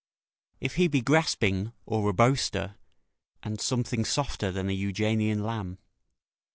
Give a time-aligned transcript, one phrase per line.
[0.59, 2.73] ["If he be grasping, or a boaster,
[3.43, 5.77] and something softer than an Euganean lamb."